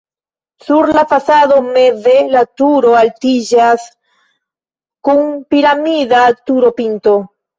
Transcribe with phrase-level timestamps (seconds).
[0.67, 3.85] Sur la fasado meze la turo altiĝas
[5.09, 5.21] kun
[5.55, 7.15] piramida turopinto.